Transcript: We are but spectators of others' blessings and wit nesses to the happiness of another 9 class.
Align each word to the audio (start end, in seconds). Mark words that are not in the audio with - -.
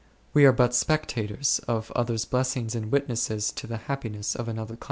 We 0.33 0.45
are 0.47 0.51
but 0.51 0.73
spectators 0.73 1.61
of 1.67 1.91
others' 1.91 2.25
blessings 2.25 2.73
and 2.73 2.91
wit 2.91 3.07
nesses 3.07 3.53
to 3.53 3.67
the 3.67 3.77
happiness 3.77 4.33
of 4.33 4.47
another 4.47 4.73
9 4.73 4.77
class. 4.77 4.79